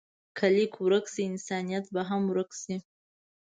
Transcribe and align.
که 0.37 0.45
لیک 0.55 0.73
ورک 0.83 1.05
شي، 1.13 1.21
انسانیت 1.31 1.85
به 1.93 2.01
هم 2.09 2.21
ورک 2.31 2.51
شي. 2.61 2.75